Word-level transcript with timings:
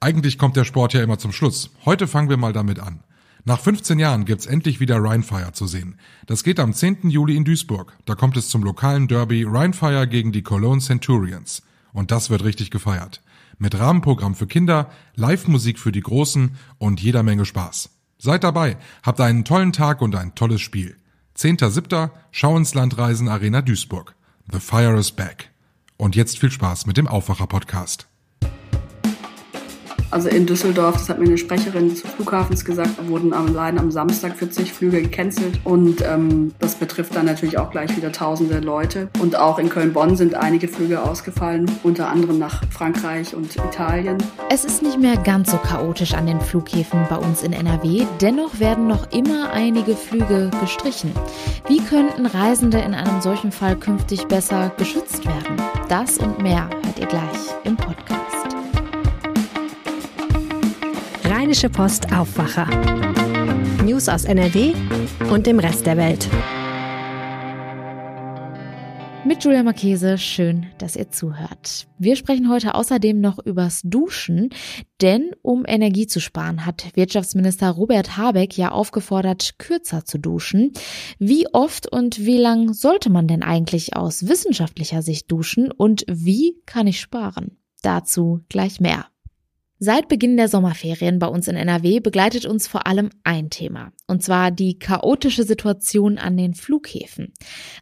Eigentlich 0.00 0.36
kommt 0.36 0.56
der 0.56 0.64
Sport 0.64 0.92
ja 0.92 1.02
immer 1.02 1.18
zum 1.18 1.32
Schluss. 1.32 1.70
Heute 1.84 2.06
fangen 2.06 2.28
wir 2.28 2.36
mal 2.36 2.52
damit 2.52 2.80
an. 2.80 3.00
Nach 3.44 3.60
15 3.60 3.98
Jahren 3.98 4.24
gibt's 4.24 4.44
endlich 4.44 4.80
wieder 4.80 5.02
Rheinfire 5.02 5.52
zu 5.52 5.66
sehen. 5.66 5.98
Das 6.26 6.42
geht 6.42 6.60
am 6.60 6.74
10. 6.74 7.10
Juli 7.10 7.36
in 7.36 7.44
Duisburg. 7.44 7.96
Da 8.04 8.14
kommt 8.14 8.36
es 8.36 8.48
zum 8.48 8.62
lokalen 8.62 9.08
Derby 9.08 9.44
Rheinfire 9.44 10.06
gegen 10.06 10.32
die 10.32 10.42
Cologne 10.42 10.80
Centurions. 10.80 11.62
Und 11.92 12.10
das 12.10 12.28
wird 12.28 12.44
richtig 12.44 12.70
gefeiert. 12.70 13.22
Mit 13.58 13.78
Rahmenprogramm 13.78 14.34
für 14.34 14.46
Kinder, 14.46 14.90
Live-Musik 15.14 15.78
für 15.78 15.92
die 15.92 16.00
Großen 16.00 16.56
und 16.78 17.00
jeder 17.00 17.22
Menge 17.22 17.46
Spaß. 17.46 17.90
Seid 18.18 18.44
dabei, 18.44 18.76
habt 19.02 19.20
einen 19.20 19.44
tollen 19.44 19.72
Tag 19.72 20.02
und 20.02 20.14
ein 20.14 20.34
tolles 20.34 20.60
Spiel. 20.60 20.96
10.7. 21.38 22.10
Schau 22.32 22.56
ins 22.56 22.74
Landreisen 22.74 23.28
Arena 23.28 23.62
Duisburg. 23.62 24.14
The 24.50 24.60
Fire 24.60 24.98
is 24.98 25.12
back. 25.12 25.50
Und 25.96 26.16
jetzt 26.16 26.38
viel 26.38 26.50
Spaß 26.50 26.86
mit 26.86 26.96
dem 26.96 27.06
Aufwacher-Podcast. 27.06 28.08
Also 30.16 30.30
in 30.30 30.46
Düsseldorf, 30.46 30.94
das 30.94 31.10
hat 31.10 31.18
mir 31.18 31.26
eine 31.26 31.36
Sprecherin 31.36 31.90
des 31.90 32.00
Flughafens 32.00 32.64
gesagt, 32.64 33.06
wurden 33.06 33.34
allein 33.34 33.78
am 33.78 33.90
Samstag 33.90 34.34
40 34.34 34.72
Flüge 34.72 35.02
gecancelt. 35.02 35.60
Und 35.62 36.00
ähm, 36.00 36.54
das 36.58 36.74
betrifft 36.74 37.14
dann 37.14 37.26
natürlich 37.26 37.58
auch 37.58 37.70
gleich 37.70 37.94
wieder 37.94 38.10
tausende 38.12 38.60
Leute. 38.60 39.10
Und 39.20 39.36
auch 39.36 39.58
in 39.58 39.68
Köln-Bonn 39.68 40.16
sind 40.16 40.34
einige 40.34 40.68
Flüge 40.68 41.02
ausgefallen, 41.02 41.70
unter 41.82 42.08
anderem 42.08 42.38
nach 42.38 42.62
Frankreich 42.70 43.34
und 43.34 43.54
Italien. 43.56 44.16
Es 44.48 44.64
ist 44.64 44.82
nicht 44.82 44.98
mehr 44.98 45.18
ganz 45.18 45.50
so 45.50 45.58
chaotisch 45.58 46.14
an 46.14 46.24
den 46.24 46.40
Flughäfen 46.40 47.00
bei 47.10 47.16
uns 47.16 47.42
in 47.42 47.52
NRW. 47.52 48.06
Dennoch 48.22 48.58
werden 48.58 48.86
noch 48.86 49.12
immer 49.12 49.52
einige 49.52 49.94
Flüge 49.94 50.50
gestrichen. 50.62 51.12
Wie 51.68 51.82
könnten 51.82 52.24
Reisende 52.24 52.78
in 52.78 52.94
einem 52.94 53.20
solchen 53.20 53.52
Fall 53.52 53.76
künftig 53.76 54.24
besser 54.28 54.72
geschützt 54.78 55.26
werden? 55.26 55.56
Das 55.90 56.16
und 56.16 56.40
mehr 56.42 56.70
hört 56.86 56.98
ihr 56.98 57.06
gleich 57.06 57.54
im 57.64 57.76
Podcast. 57.76 58.15
Rheinische 61.46 61.70
Post 61.70 62.12
Aufwacher. 62.12 62.66
News 63.84 64.08
aus 64.08 64.24
NRW 64.24 64.74
und 65.30 65.46
dem 65.46 65.60
Rest 65.60 65.86
der 65.86 65.96
Welt. 65.96 66.28
Mit 69.24 69.44
Julia 69.44 69.62
Marchese, 69.62 70.18
schön, 70.18 70.66
dass 70.78 70.96
ihr 70.96 71.08
zuhört. 71.12 71.86
Wir 71.98 72.16
sprechen 72.16 72.50
heute 72.50 72.74
außerdem 72.74 73.20
noch 73.20 73.38
übers 73.38 73.82
Duschen, 73.84 74.48
denn 75.00 75.30
um 75.42 75.64
Energie 75.64 76.08
zu 76.08 76.18
sparen, 76.18 76.66
hat 76.66 76.96
Wirtschaftsminister 76.96 77.70
Robert 77.70 78.16
Habeck 78.16 78.58
ja 78.58 78.72
aufgefordert, 78.72 79.54
kürzer 79.58 80.04
zu 80.04 80.18
duschen. 80.18 80.72
Wie 81.20 81.46
oft 81.52 81.86
und 81.86 82.26
wie 82.26 82.38
lang 82.38 82.72
sollte 82.72 83.08
man 83.08 83.28
denn 83.28 83.44
eigentlich 83.44 83.94
aus 83.94 84.26
wissenschaftlicher 84.26 85.00
Sicht 85.00 85.30
duschen 85.30 85.70
und 85.70 86.04
wie 86.08 86.60
kann 86.66 86.88
ich 86.88 86.98
sparen? 86.98 87.56
Dazu 87.82 88.40
gleich 88.48 88.80
mehr. 88.80 89.06
Seit 89.78 90.08
Beginn 90.08 90.38
der 90.38 90.48
Sommerferien 90.48 91.18
bei 91.18 91.26
uns 91.26 91.48
in 91.48 91.56
NRW 91.56 92.00
begleitet 92.00 92.46
uns 92.46 92.66
vor 92.66 92.86
allem 92.86 93.10
ein 93.24 93.50
Thema, 93.50 93.92
und 94.06 94.22
zwar 94.22 94.50
die 94.50 94.78
chaotische 94.78 95.42
Situation 95.42 96.16
an 96.16 96.38
den 96.38 96.54
Flughäfen. 96.54 97.34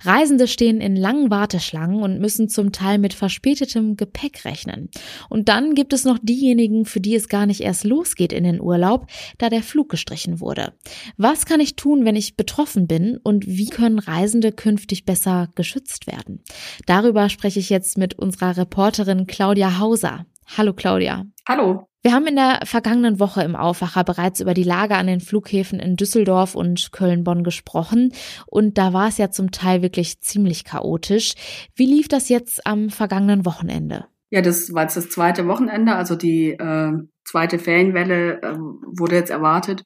Reisende 0.02 0.48
stehen 0.48 0.80
in 0.80 0.96
langen 0.96 1.30
Warteschlangen 1.30 2.02
und 2.02 2.18
müssen 2.18 2.48
zum 2.48 2.72
Teil 2.72 2.98
mit 2.98 3.14
verspätetem 3.14 3.96
Gepäck 3.96 4.44
rechnen. 4.44 4.90
Und 5.28 5.48
dann 5.48 5.76
gibt 5.76 5.92
es 5.92 6.04
noch 6.04 6.18
diejenigen, 6.20 6.84
für 6.84 6.98
die 7.00 7.14
es 7.14 7.28
gar 7.28 7.46
nicht 7.46 7.60
erst 7.60 7.84
losgeht 7.84 8.32
in 8.32 8.42
den 8.42 8.60
Urlaub, 8.60 9.06
da 9.38 9.48
der 9.48 9.62
Flug 9.62 9.88
gestrichen 9.88 10.40
wurde. 10.40 10.72
Was 11.16 11.46
kann 11.46 11.60
ich 11.60 11.76
tun, 11.76 12.04
wenn 12.04 12.16
ich 12.16 12.36
betroffen 12.36 12.88
bin 12.88 13.18
und 13.22 13.46
wie 13.46 13.68
können 13.68 14.00
Reisende 14.00 14.50
künftig 14.50 15.04
besser 15.04 15.48
geschützt 15.54 16.08
werden? 16.08 16.42
Darüber 16.86 17.28
spreche 17.28 17.60
ich 17.60 17.70
jetzt 17.70 17.98
mit 17.98 18.18
unserer 18.18 18.56
Reporterin 18.56 19.28
Claudia 19.28 19.78
Hauser. 19.78 20.26
Hallo 20.46 20.72
Claudia. 20.72 21.24
Hallo. 21.48 21.88
Wir 22.02 22.12
haben 22.12 22.26
in 22.26 22.36
der 22.36 22.60
vergangenen 22.64 23.18
Woche 23.18 23.42
im 23.42 23.56
Aufwacher 23.56 24.04
bereits 24.04 24.40
über 24.40 24.52
die 24.52 24.62
Lage 24.62 24.94
an 24.94 25.06
den 25.06 25.20
Flughäfen 25.20 25.80
in 25.80 25.96
Düsseldorf 25.96 26.54
und 26.54 26.92
Köln-Bonn 26.92 27.44
gesprochen 27.44 28.12
und 28.46 28.76
da 28.76 28.92
war 28.92 29.08
es 29.08 29.16
ja 29.16 29.30
zum 29.30 29.52
Teil 29.52 29.80
wirklich 29.80 30.20
ziemlich 30.20 30.64
chaotisch. 30.64 31.34
Wie 31.74 31.86
lief 31.86 32.08
das 32.08 32.28
jetzt 32.28 32.66
am 32.66 32.90
vergangenen 32.90 33.46
Wochenende? 33.46 34.04
Ja, 34.28 34.42
das 34.42 34.74
war 34.74 34.82
jetzt 34.82 34.98
das 34.98 35.08
zweite 35.08 35.46
Wochenende, 35.46 35.94
also 35.94 36.14
die 36.14 36.50
äh, 36.50 36.92
zweite 37.24 37.58
Ferienwelle 37.58 38.42
äh, 38.42 38.56
wurde 38.58 39.16
jetzt 39.16 39.30
erwartet 39.30 39.82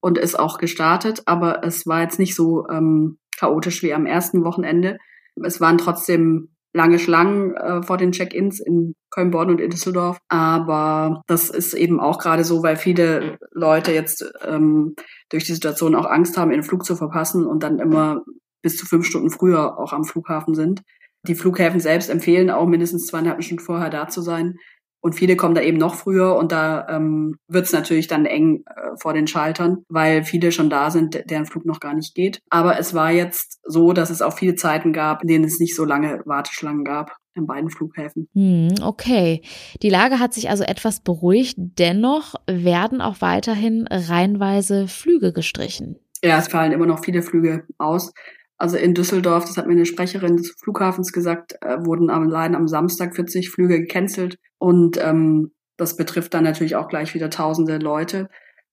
und 0.00 0.18
ist 0.18 0.38
auch 0.38 0.58
gestartet, 0.58 1.22
aber 1.26 1.62
es 1.62 1.86
war 1.86 2.02
jetzt 2.02 2.18
nicht 2.18 2.34
so 2.34 2.68
ähm, 2.68 3.18
chaotisch 3.38 3.82
wie 3.84 3.94
am 3.94 4.06
ersten 4.06 4.42
Wochenende. 4.42 4.98
Es 5.42 5.60
waren 5.60 5.78
trotzdem 5.78 6.48
lange 6.72 6.98
Schlangen 6.98 7.54
äh, 7.54 7.82
vor 7.82 7.96
den 7.96 8.12
Check-ins 8.12 8.60
in 8.60 8.94
Köln, 9.10 9.30
Bonn 9.30 9.50
und 9.50 9.60
in 9.60 9.70
Düsseldorf. 9.70 10.18
Aber 10.28 11.22
das 11.26 11.50
ist 11.50 11.74
eben 11.74 12.00
auch 12.00 12.18
gerade 12.18 12.44
so, 12.44 12.62
weil 12.62 12.76
viele 12.76 13.38
Leute 13.52 13.92
jetzt 13.92 14.24
ähm, 14.44 14.94
durch 15.30 15.44
die 15.44 15.54
Situation 15.54 15.94
auch 15.94 16.06
Angst 16.06 16.36
haben, 16.36 16.52
ihren 16.52 16.62
Flug 16.62 16.84
zu 16.84 16.96
verpassen 16.96 17.46
und 17.46 17.62
dann 17.62 17.78
immer 17.78 18.22
bis 18.62 18.76
zu 18.76 18.86
fünf 18.86 19.06
Stunden 19.06 19.30
früher 19.30 19.78
auch 19.78 19.92
am 19.92 20.04
Flughafen 20.04 20.54
sind. 20.54 20.82
Die 21.26 21.34
Flughäfen 21.34 21.80
selbst 21.80 22.08
empfehlen 22.08 22.50
auch 22.50 22.66
mindestens 22.66 23.06
zweieinhalb 23.06 23.42
Stunden 23.42 23.62
vorher 23.62 23.90
da 23.90 24.08
zu 24.08 24.22
sein, 24.22 24.54
und 25.00 25.14
viele 25.14 25.36
kommen 25.36 25.54
da 25.54 25.62
eben 25.62 25.78
noch 25.78 25.94
früher 25.94 26.36
und 26.36 26.52
da 26.52 26.86
ähm, 26.88 27.36
wird 27.48 27.66
es 27.66 27.72
natürlich 27.72 28.06
dann 28.06 28.26
eng 28.26 28.64
äh, 28.66 28.96
vor 29.00 29.14
den 29.14 29.26
Schaltern, 29.26 29.78
weil 29.88 30.24
viele 30.24 30.52
schon 30.52 30.70
da 30.70 30.90
sind, 30.90 31.22
deren 31.30 31.46
Flug 31.46 31.64
noch 31.64 31.80
gar 31.80 31.94
nicht 31.94 32.14
geht. 32.14 32.40
Aber 32.50 32.78
es 32.78 32.94
war 32.94 33.10
jetzt 33.10 33.60
so, 33.64 33.92
dass 33.92 34.10
es 34.10 34.22
auch 34.22 34.34
viele 34.34 34.54
Zeiten 34.54 34.92
gab, 34.92 35.22
in 35.22 35.28
denen 35.28 35.44
es 35.44 35.58
nicht 35.58 35.74
so 35.74 35.84
lange 35.84 36.22
Warteschlangen 36.26 36.84
gab 36.84 37.16
in 37.34 37.46
beiden 37.46 37.70
Flughäfen. 37.70 38.28
Hm, 38.34 38.74
okay. 38.82 39.42
Die 39.82 39.90
Lage 39.90 40.18
hat 40.18 40.34
sich 40.34 40.50
also 40.50 40.64
etwas 40.64 41.00
beruhigt. 41.00 41.56
Dennoch 41.56 42.34
werden 42.46 43.00
auch 43.00 43.20
weiterhin 43.20 43.86
reihenweise 43.90 44.88
Flüge 44.88 45.32
gestrichen. 45.32 45.96
Ja, 46.22 46.38
es 46.38 46.48
fallen 46.48 46.72
immer 46.72 46.86
noch 46.86 47.02
viele 47.04 47.22
Flüge 47.22 47.64
aus. 47.78 48.12
Also 48.60 48.76
in 48.76 48.92
Düsseldorf, 48.92 49.46
das 49.46 49.56
hat 49.56 49.66
mir 49.66 49.72
eine 49.72 49.86
Sprecherin 49.86 50.36
des 50.36 50.54
Flughafens 50.62 51.12
gesagt, 51.12 51.54
äh, 51.62 51.78
wurden 51.78 52.10
allein 52.10 52.54
am 52.54 52.68
Samstag 52.68 53.16
40 53.16 53.48
Flüge 53.48 53.80
gecancelt. 53.80 54.36
Und 54.58 55.02
ähm, 55.02 55.52
das 55.78 55.96
betrifft 55.96 56.34
dann 56.34 56.44
natürlich 56.44 56.76
auch 56.76 56.88
gleich 56.88 57.14
wieder 57.14 57.30
tausende 57.30 57.78
Leute. 57.78 58.28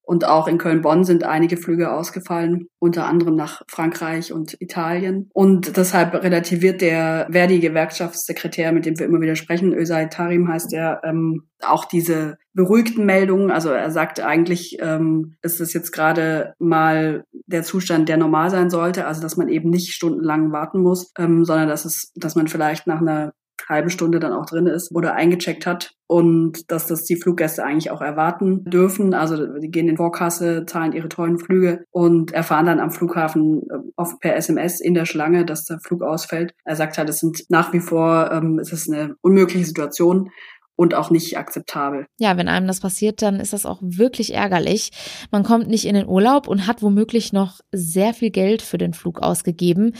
Und 0.07 0.23
auch 0.23 0.47
in 0.47 0.57
Köln-Bonn 0.57 1.03
sind 1.03 1.25
einige 1.25 1.57
Flüge 1.57 1.91
ausgefallen, 1.91 2.69
unter 2.79 3.07
anderem 3.07 3.35
nach 3.35 3.61
Frankreich 3.67 4.31
und 4.31 4.55
Italien. 4.61 5.29
Und 5.33 5.75
deshalb 5.75 6.13
relativiert 6.13 6.79
der 6.79 7.27
Verdi-Gewerkschaftssekretär, 7.29 8.71
mit 8.71 8.85
dem 8.85 8.97
wir 8.97 9.05
immer 9.05 9.19
wieder 9.19 9.35
sprechen, 9.35 9.73
Özay 9.73 10.07
Tarim 10.07 10.47
heißt 10.47 10.71
er, 10.71 11.01
ähm, 11.03 11.49
auch 11.61 11.83
diese 11.83 12.37
beruhigten 12.53 13.05
Meldungen. 13.05 13.51
Also 13.51 13.69
er 13.69 13.91
sagt 13.91 14.21
eigentlich, 14.21 14.77
ähm, 14.79 15.35
ist 15.41 15.59
es 15.59 15.73
jetzt 15.73 15.91
gerade 15.91 16.53
mal 16.57 17.25
der 17.45 17.63
Zustand, 17.63 18.07
der 18.07 18.15
normal 18.15 18.49
sein 18.49 18.69
sollte, 18.69 19.07
also 19.07 19.21
dass 19.21 19.35
man 19.35 19.49
eben 19.49 19.69
nicht 19.69 19.91
stundenlang 19.91 20.53
warten 20.53 20.79
muss, 20.79 21.11
ähm, 21.19 21.43
sondern 21.43 21.67
dass 21.67 21.83
es, 21.83 22.13
dass 22.15 22.35
man 22.35 22.47
vielleicht 22.47 22.87
nach 22.87 23.01
einer 23.01 23.33
halben 23.67 23.89
Stunde 23.89 24.19
dann 24.19 24.33
auch 24.33 24.45
drin 24.45 24.67
ist 24.67 24.93
oder 24.93 25.13
eingecheckt 25.13 25.65
hat 25.65 25.93
und 26.07 26.71
dass 26.71 26.87
das 26.87 27.03
die 27.03 27.17
Fluggäste 27.17 27.63
eigentlich 27.63 27.91
auch 27.91 28.01
erwarten 28.01 28.63
dürfen. 28.63 29.13
Also 29.13 29.59
die 29.59 29.69
gehen 29.69 29.89
in 29.89 29.97
Vorkasse, 29.97 30.65
zahlen 30.65 30.93
ihre 30.93 31.09
tollen 31.09 31.37
Flüge 31.37 31.83
und 31.91 32.31
erfahren 32.31 32.65
dann 32.65 32.79
am 32.79 32.91
Flughafen 32.91 33.63
äh, 33.69 33.77
oft 33.95 34.19
per 34.19 34.35
SMS 34.35 34.79
in 34.79 34.93
der 34.93 35.05
Schlange, 35.05 35.45
dass 35.45 35.65
der 35.65 35.79
Flug 35.79 36.01
ausfällt. 36.01 36.53
Er 36.63 36.75
sagt 36.75 36.97
halt, 36.97 37.09
es 37.09 37.19
sind 37.19 37.43
nach 37.49 37.73
wie 37.73 37.81
vor, 37.81 38.31
ähm, 38.31 38.59
es 38.59 38.71
ist 38.71 38.89
eine 38.91 39.15
unmögliche 39.21 39.65
Situation 39.65 40.29
und 40.77 40.93
auch 40.93 41.09
nicht 41.09 41.37
akzeptabel. 41.37 42.05
Ja, 42.19 42.37
wenn 42.37 42.47
einem 42.47 42.67
das 42.67 42.79
passiert, 42.79 43.21
dann 43.21 43.41
ist 43.41 43.51
das 43.51 43.65
auch 43.65 43.79
wirklich 43.81 44.33
ärgerlich. 44.33 44.91
Man 45.31 45.43
kommt 45.43 45.67
nicht 45.67 45.85
in 45.85 45.95
den 45.95 46.07
Urlaub 46.07 46.47
und 46.47 46.67
hat 46.67 46.81
womöglich 46.81 47.33
noch 47.33 47.59
sehr 47.71 48.13
viel 48.13 48.29
Geld 48.29 48.61
für 48.61 48.77
den 48.77 48.93
Flug 48.93 49.19
ausgegeben. 49.19 49.93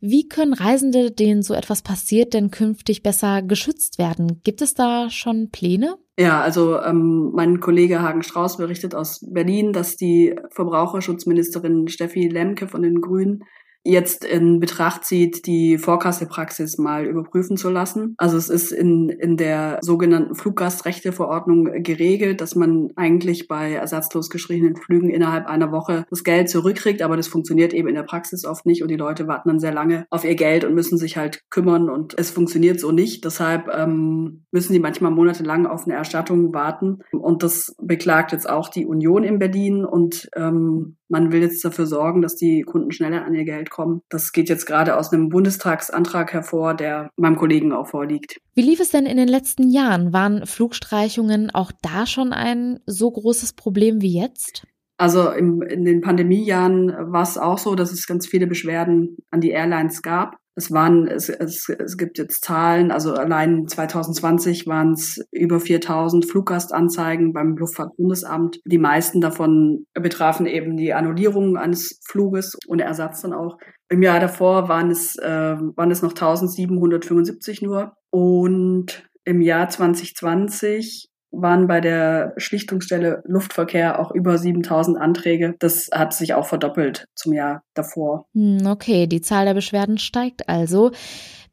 Wie 0.00 0.28
können 0.28 0.52
Reisende, 0.52 1.12
denen 1.12 1.42
so 1.42 1.54
etwas 1.54 1.82
passiert, 1.82 2.34
denn 2.34 2.50
künftig 2.50 3.02
besser 3.02 3.42
geschützt 3.42 3.98
werden? 3.98 4.40
Gibt 4.42 4.60
es 4.60 4.74
da 4.74 5.08
schon 5.08 5.50
Pläne? 5.50 5.96
Ja, 6.18 6.40
also 6.40 6.80
ähm, 6.80 7.30
mein 7.32 7.60
Kollege 7.60 8.02
Hagen 8.02 8.22
Strauß 8.22 8.56
berichtet 8.56 8.94
aus 8.94 9.24
Berlin, 9.32 9.72
dass 9.72 9.96
die 9.96 10.34
Verbraucherschutzministerin 10.50 11.88
Steffi 11.88 12.28
Lemke 12.28 12.66
von 12.66 12.82
den 12.82 13.00
Grünen 13.00 13.44
jetzt 13.84 14.24
in 14.24 14.60
Betracht 14.60 15.04
zieht, 15.04 15.46
die 15.46 15.78
Vorkassepraxis 15.78 16.78
mal 16.78 17.04
überprüfen 17.04 17.56
zu 17.56 17.68
lassen. 17.68 18.14
Also 18.16 18.36
es 18.36 18.48
ist 18.48 18.72
in, 18.72 19.10
in 19.10 19.36
der 19.36 19.78
sogenannten 19.82 20.34
Fluggastrechteverordnung 20.34 21.82
geregelt, 21.82 22.40
dass 22.40 22.54
man 22.54 22.90
eigentlich 22.96 23.46
bei 23.46 23.72
ersatzlos 23.72 24.30
geschriebenen 24.30 24.76
Flügen 24.76 25.10
innerhalb 25.10 25.46
einer 25.46 25.70
Woche 25.70 26.06
das 26.10 26.24
Geld 26.24 26.48
zurückkriegt, 26.48 27.02
aber 27.02 27.16
das 27.16 27.28
funktioniert 27.28 27.74
eben 27.74 27.88
in 27.88 27.94
der 27.94 28.02
Praxis 28.02 28.46
oft 28.46 28.64
nicht 28.64 28.82
und 28.82 28.90
die 28.90 28.96
Leute 28.96 29.28
warten 29.28 29.50
dann 29.50 29.60
sehr 29.60 29.74
lange 29.74 30.06
auf 30.10 30.24
ihr 30.24 30.34
Geld 30.34 30.64
und 30.64 30.74
müssen 30.74 30.96
sich 30.96 31.16
halt 31.16 31.42
kümmern 31.50 31.90
und 31.90 32.18
es 32.18 32.30
funktioniert 32.30 32.80
so 32.80 32.90
nicht. 32.90 33.24
Deshalb 33.24 33.68
ähm, 33.68 34.44
müssen 34.50 34.72
die 34.72 34.80
manchmal 34.80 35.10
monatelang 35.10 35.66
auf 35.66 35.84
eine 35.84 35.94
Erstattung 35.94 36.54
warten 36.54 37.00
und 37.12 37.42
das 37.42 37.76
beklagt 37.82 38.32
jetzt 38.32 38.48
auch 38.48 38.68
die 38.68 38.86
Union 38.86 39.24
in 39.24 39.38
Berlin 39.38 39.84
und 39.84 40.30
ähm, 40.34 40.96
man 41.08 41.30
will 41.32 41.42
jetzt 41.42 41.64
dafür 41.64 41.86
sorgen, 41.86 42.22
dass 42.22 42.34
die 42.34 42.62
Kunden 42.62 42.90
schneller 42.90 43.24
an 43.24 43.34
ihr 43.34 43.44
Geld 43.44 43.70
kommen. 43.74 44.02
Das 44.08 44.32
geht 44.32 44.48
jetzt 44.48 44.66
gerade 44.66 44.96
aus 44.96 45.12
einem 45.12 45.28
Bundestagsantrag 45.28 46.32
hervor, 46.32 46.74
der 46.74 47.10
meinem 47.16 47.36
Kollegen 47.36 47.72
auch 47.72 47.88
vorliegt. 47.88 48.38
Wie 48.54 48.62
lief 48.62 48.78
es 48.78 48.90
denn 48.90 49.04
in 49.04 49.16
den 49.16 49.28
letzten 49.28 49.68
Jahren? 49.68 50.12
Waren 50.12 50.46
Flugstreichungen 50.46 51.50
auch 51.50 51.72
da 51.82 52.06
schon 52.06 52.32
ein 52.32 52.78
so 52.86 53.10
großes 53.10 53.54
Problem 53.54 54.00
wie 54.00 54.20
jetzt? 54.20 54.64
Also 54.96 55.30
im, 55.30 55.60
in 55.62 55.84
den 55.84 56.00
Pandemiejahren 56.00 56.94
war 57.12 57.22
es 57.22 57.36
auch 57.36 57.58
so, 57.58 57.74
dass 57.74 57.90
es 57.90 58.06
ganz 58.06 58.28
viele 58.28 58.46
Beschwerden 58.46 59.18
an 59.30 59.40
die 59.40 59.50
Airlines 59.50 60.02
gab. 60.02 60.36
Es 60.56 60.70
waren, 60.70 61.08
es, 61.08 61.28
es, 61.28 61.68
es 61.68 61.96
gibt 61.96 62.18
jetzt 62.18 62.44
Zahlen, 62.44 62.90
also 62.90 63.14
allein 63.14 63.66
2020 63.66 64.66
waren 64.66 64.92
es 64.92 65.24
über 65.32 65.58
4000 65.58 66.30
Fluggastanzeigen 66.30 67.32
beim 67.32 67.56
Luftfahrtbundesamt. 67.56 68.60
Die 68.64 68.78
meisten 68.78 69.20
davon 69.20 69.86
betrafen 69.94 70.46
eben 70.46 70.76
die 70.76 70.94
Annullierung 70.94 71.56
eines 71.56 72.00
Fluges 72.06 72.56
und 72.66 72.80
Ersatz 72.80 73.22
dann 73.22 73.32
auch. 73.32 73.58
Im 73.88 74.02
Jahr 74.02 74.20
davor 74.20 74.68
waren 74.68 74.90
es, 74.90 75.16
äh, 75.16 75.56
waren 75.58 75.90
es 75.90 76.02
noch 76.02 76.12
1775 76.12 77.62
nur. 77.62 77.96
Und 78.10 79.08
im 79.24 79.40
Jahr 79.40 79.68
2020 79.68 81.08
waren 81.36 81.66
bei 81.66 81.80
der 81.80 82.34
Schlichtungsstelle 82.36 83.22
Luftverkehr 83.26 83.98
auch 83.98 84.10
über 84.10 84.38
7000 84.38 84.98
Anträge. 84.98 85.54
Das 85.58 85.90
hat 85.92 86.14
sich 86.14 86.34
auch 86.34 86.46
verdoppelt 86.46 87.06
zum 87.14 87.32
Jahr 87.32 87.62
davor. 87.74 88.26
Hm, 88.34 88.66
okay, 88.66 89.06
die 89.06 89.20
Zahl 89.20 89.44
der 89.46 89.54
Beschwerden 89.54 89.98
steigt 89.98 90.48
also. 90.48 90.92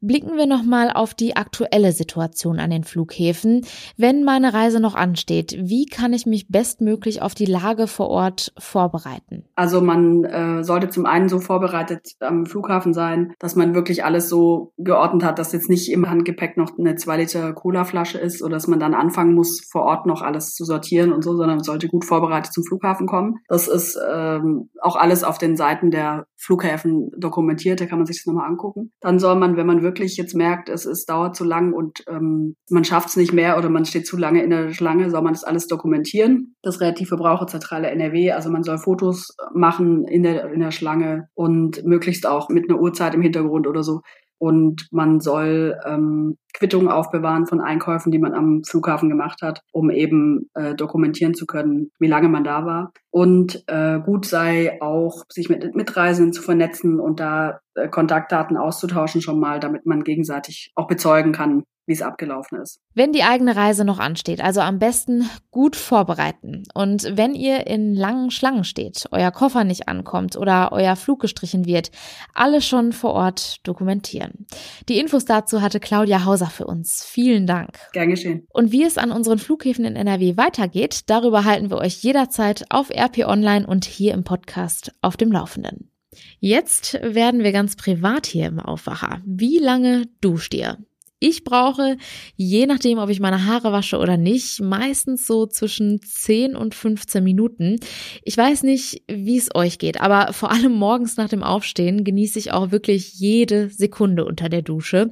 Blicken 0.03 0.35
wir 0.35 0.47
nochmal 0.47 0.91
auf 0.91 1.13
die 1.13 1.35
aktuelle 1.35 1.91
Situation 1.91 2.59
an 2.59 2.71
den 2.71 2.83
Flughäfen. 2.83 3.65
Wenn 3.97 4.23
meine 4.23 4.51
Reise 4.51 4.79
noch 4.79 4.95
ansteht, 4.95 5.55
wie 5.61 5.85
kann 5.85 6.11
ich 6.11 6.25
mich 6.25 6.47
bestmöglich 6.49 7.21
auf 7.21 7.35
die 7.35 7.45
Lage 7.45 7.85
vor 7.85 8.09
Ort 8.09 8.51
vorbereiten? 8.57 9.45
Also 9.53 9.79
man 9.79 10.23
äh, 10.23 10.63
sollte 10.63 10.89
zum 10.89 11.05
einen 11.05 11.29
so 11.29 11.39
vorbereitet 11.39 12.15
am 12.19 12.47
Flughafen 12.47 12.95
sein, 12.95 13.33
dass 13.37 13.55
man 13.55 13.75
wirklich 13.75 14.03
alles 14.03 14.27
so 14.27 14.73
geordnet 14.79 15.23
hat, 15.23 15.37
dass 15.37 15.51
jetzt 15.51 15.69
nicht 15.69 15.91
im 15.91 16.09
Handgepäck 16.09 16.57
noch 16.57 16.79
eine 16.79 16.95
2 16.95 17.17
Liter 17.17 17.53
Colaflasche 17.53 18.17
ist 18.17 18.41
oder 18.41 18.55
dass 18.55 18.67
man 18.67 18.79
dann 18.79 18.95
anfangen 18.95 19.35
muss, 19.35 19.61
vor 19.71 19.83
Ort 19.83 20.07
noch 20.07 20.23
alles 20.23 20.55
zu 20.55 20.65
sortieren 20.65 21.13
und 21.13 21.23
so, 21.23 21.35
sondern 21.35 21.57
man 21.57 21.63
sollte 21.63 21.87
gut 21.87 22.05
vorbereitet 22.05 22.53
zum 22.53 22.63
Flughafen 22.63 23.05
kommen. 23.05 23.35
Das 23.47 23.67
ist 23.67 23.99
ähm, 24.11 24.71
auch 24.81 24.95
alles 24.95 25.23
auf 25.23 25.37
den 25.37 25.55
Seiten 25.55 25.91
der 25.91 26.25
Flughäfen 26.41 27.11
dokumentiert, 27.17 27.79
da 27.79 27.85
kann 27.85 27.99
man 27.99 28.07
sich 28.07 28.17
das 28.17 28.25
nochmal 28.25 28.49
angucken. 28.49 28.91
Dann 28.99 29.19
soll 29.19 29.35
man, 29.35 29.57
wenn 29.57 29.67
man 29.67 29.83
wirklich 29.83 30.17
jetzt 30.17 30.33
merkt, 30.33 30.69
es, 30.69 30.85
es 30.85 31.05
dauert 31.05 31.35
zu 31.35 31.43
lang 31.43 31.71
und 31.73 32.03
ähm, 32.07 32.55
man 32.69 32.83
schafft 32.83 33.09
es 33.09 33.15
nicht 33.15 33.31
mehr 33.31 33.57
oder 33.57 33.69
man 33.69 33.85
steht 33.85 34.07
zu 34.07 34.17
lange 34.17 34.41
in 34.41 34.49
der 34.49 34.73
Schlange, 34.73 35.09
soll 35.11 35.21
man 35.21 35.33
das 35.33 35.43
alles 35.43 35.67
dokumentieren. 35.67 36.55
Das 36.63 36.81
Reaktivverbraucherzentrale 36.81 37.89
NRW, 37.89 38.31
also 38.31 38.49
man 38.49 38.63
soll 38.63 38.79
Fotos 38.79 39.35
machen 39.53 40.05
in 40.05 40.23
der, 40.23 40.51
in 40.51 40.61
der 40.61 40.71
Schlange 40.71 41.27
und 41.35 41.85
möglichst 41.85 42.25
auch 42.25 42.49
mit 42.49 42.69
einer 42.69 42.79
Uhrzeit 42.79 43.13
im 43.13 43.21
Hintergrund 43.21 43.67
oder 43.67 43.83
so. 43.83 44.01
Und 44.41 44.87
man 44.89 45.19
soll 45.19 45.79
ähm, 45.85 46.35
Quittungen 46.55 46.87
aufbewahren 46.87 47.45
von 47.45 47.61
Einkäufen, 47.61 48.11
die 48.11 48.17
man 48.17 48.33
am 48.33 48.63
Flughafen 48.63 49.07
gemacht 49.07 49.43
hat, 49.43 49.61
um 49.71 49.91
eben 49.91 50.49
äh, 50.55 50.73
dokumentieren 50.73 51.35
zu 51.35 51.45
können, 51.45 51.91
wie 51.99 52.07
lange 52.07 52.27
man 52.27 52.43
da 52.43 52.65
war. 52.65 52.91
Und 53.11 53.63
äh, 53.67 53.99
gut 53.99 54.25
sei 54.25 54.81
auch, 54.81 55.25
sich 55.29 55.47
mit 55.49 55.75
Mitreisenden 55.75 56.33
zu 56.33 56.41
vernetzen 56.41 56.99
und 56.99 57.19
da 57.19 57.59
äh, 57.75 57.87
Kontaktdaten 57.87 58.57
auszutauschen 58.57 59.21
schon 59.21 59.39
mal, 59.39 59.59
damit 59.59 59.85
man 59.85 60.03
gegenseitig 60.03 60.71
auch 60.73 60.87
bezeugen 60.87 61.33
kann, 61.33 61.63
wie 61.85 61.93
es 61.93 62.01
abgelaufen 62.01 62.61
ist. 62.61 62.79
Wenn 62.93 63.11
die 63.11 63.23
eigene 63.23 63.55
Reise 63.55 63.85
noch 63.85 63.99
ansteht, 63.99 64.41
also 64.41 64.61
am 64.61 64.79
besten 64.79 65.29
gut 65.49 65.75
vorbereiten. 65.75 66.63
Und 66.73 67.17
wenn 67.17 67.33
ihr 67.33 67.67
in 67.67 67.95
langen 67.95 68.31
Schlangen 68.31 68.63
steht, 68.63 69.07
euer 69.11 69.31
Koffer 69.31 69.63
nicht 69.63 69.87
ankommt 69.87 70.35
oder 70.35 70.71
euer 70.71 70.95
Flug 70.95 71.19
gestrichen 71.19 71.65
wird, 71.65 71.91
alles 72.33 72.65
schon 72.65 72.93
vor 72.93 73.13
Ort 73.13 73.65
dokumentieren. 73.67 74.45
Die 74.89 74.99
Infos 74.99 75.25
dazu 75.25 75.61
hatte 75.61 75.79
Claudia 75.79 76.25
Hauser 76.25 76.47
für 76.47 76.67
uns. 76.67 77.03
Vielen 77.03 77.47
Dank. 77.47 77.79
Gern 77.93 78.09
geschehen. 78.09 78.47
Und 78.53 78.71
wie 78.71 78.83
es 78.83 78.97
an 78.97 79.11
unseren 79.11 79.39
Flughäfen 79.39 79.85
in 79.85 79.95
NRW 79.95 80.37
weitergeht, 80.37 81.09
darüber 81.09 81.45
halten 81.45 81.69
wir 81.69 81.77
euch 81.77 82.03
jederzeit 82.03 82.65
auf 82.69 82.89
RP 82.89 83.25
Online 83.25 83.65
und 83.65 83.85
hier 83.85 84.13
im 84.13 84.23
Podcast 84.23 84.93
auf 85.01 85.17
dem 85.17 85.31
Laufenden. 85.31 85.91
Jetzt 86.39 86.99
werden 87.01 87.43
wir 87.43 87.51
ganz 87.51 87.75
privat 87.75 88.25
hier 88.25 88.47
im 88.47 88.59
Aufwacher. 88.59 89.21
Wie 89.25 89.59
lange 89.59 90.07
duscht 90.19 90.53
ihr? 90.53 90.77
Ich 91.23 91.43
brauche, 91.43 91.97
je 92.35 92.65
nachdem, 92.65 92.97
ob 92.97 93.11
ich 93.11 93.19
meine 93.19 93.45
Haare 93.45 93.71
wasche 93.71 93.99
oder 93.99 94.17
nicht, 94.17 94.59
meistens 94.59 95.27
so 95.27 95.45
zwischen 95.45 96.01
10 96.01 96.55
und 96.55 96.73
15 96.73 97.23
Minuten. 97.23 97.75
Ich 98.23 98.35
weiß 98.35 98.63
nicht, 98.63 99.03
wie 99.07 99.37
es 99.37 99.53
euch 99.53 99.77
geht, 99.77 100.01
aber 100.01 100.33
vor 100.33 100.49
allem 100.49 100.71
morgens 100.73 101.17
nach 101.17 101.29
dem 101.29 101.43
Aufstehen 101.43 102.03
genieße 102.03 102.39
ich 102.39 102.51
auch 102.51 102.71
wirklich 102.71 103.13
jede 103.13 103.69
Sekunde 103.69 104.25
unter 104.25 104.49
der 104.49 104.63
Dusche. 104.63 105.11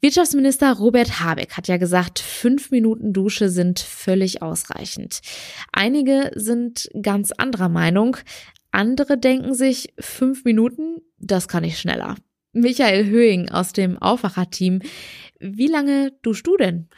Wirtschaftsminister 0.00 0.72
Robert 0.72 1.20
Habeck 1.20 1.56
hat 1.56 1.68
ja 1.68 1.76
gesagt, 1.76 2.18
fünf 2.18 2.72
Minuten 2.72 3.12
Dusche 3.12 3.48
sind 3.48 3.78
völlig 3.78 4.42
ausreichend. 4.42 5.20
Einige 5.72 6.32
sind 6.34 6.90
ganz 7.00 7.30
anderer 7.30 7.68
Meinung. 7.68 8.16
Andere 8.72 9.16
denken 9.16 9.54
sich, 9.54 9.94
fünf 10.00 10.44
Minuten, 10.44 10.96
das 11.16 11.46
kann 11.46 11.62
ich 11.62 11.78
schneller. 11.78 12.16
Michael 12.52 13.06
Höhing 13.06 13.50
aus 13.50 13.72
dem 13.72 13.98
Aufwacherteam. 13.98 14.80
Wie 15.40 15.68
lange 15.68 16.12
duschst 16.22 16.44
du 16.48 16.56
denn? 16.56 16.88